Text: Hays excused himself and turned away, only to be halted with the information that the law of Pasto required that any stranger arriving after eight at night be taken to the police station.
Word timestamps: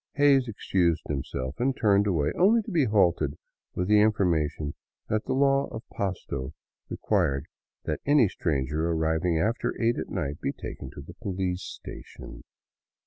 Hays 0.13 0.47
excused 0.47 1.03
himself 1.09 1.59
and 1.59 1.77
turned 1.77 2.07
away, 2.07 2.31
only 2.35 2.63
to 2.63 2.71
be 2.71 2.85
halted 2.85 3.37
with 3.75 3.87
the 3.87 4.01
information 4.01 4.73
that 5.09 5.25
the 5.25 5.33
law 5.33 5.67
of 5.67 5.87
Pasto 5.93 6.55
required 6.89 7.45
that 7.83 8.01
any 8.03 8.27
stranger 8.27 8.89
arriving 8.89 9.37
after 9.37 9.79
eight 9.79 9.99
at 9.99 10.09
night 10.09 10.41
be 10.41 10.53
taken 10.53 10.89
to 10.95 11.01
the 11.01 11.13
police 11.13 11.61
station. 11.61 12.41